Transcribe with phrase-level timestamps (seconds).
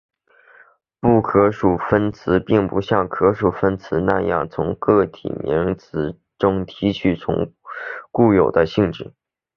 [0.99, 7.53] 不可数分类词并不像可数分类词那样从个体名词中提取出
[8.09, 9.13] 固有的属性。